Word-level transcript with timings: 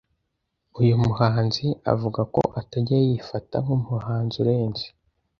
Uyu 0.79 0.95
muhanzi 1.03 1.65
avuga 1.93 2.21
ko 2.33 2.41
atajya 2.59 2.97
yifata 3.05 3.55
nk’umuhazi 3.63 4.35
urenze 4.43 4.85